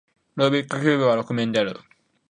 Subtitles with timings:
[0.35, 1.79] ルービックキューブは六面である